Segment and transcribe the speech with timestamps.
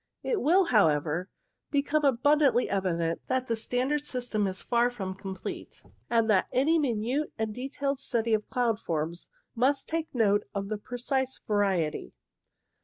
[0.23, 1.29] It will, however,
[1.69, 6.79] become abun dantly evident that the standard system is far from complete, and that any
[6.79, 9.13] minute and detailed study of cloud form
[9.53, 12.13] must take note of the precise variety.